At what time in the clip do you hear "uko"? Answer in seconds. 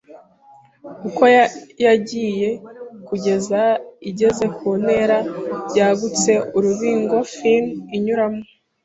1.07-1.23